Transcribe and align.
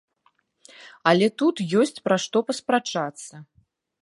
Але 1.11 1.27
тут 1.41 1.55
ёсць 1.83 1.93
пра 2.09 2.19
што 2.25 2.37
паспрачацца. 2.49 3.35